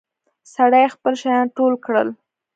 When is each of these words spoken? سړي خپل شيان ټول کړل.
سړي 0.53 0.85
خپل 0.95 1.13
شيان 1.21 1.45
ټول 1.57 1.73
کړل. 1.85 2.07